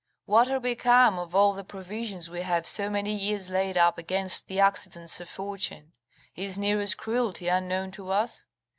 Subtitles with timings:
[0.25, 4.47] What are become of all the provisions we have so many years laid up against
[4.47, 5.93] the accidents of fortune?
[6.35, 8.47] Is Nero's cruelty unknown to us?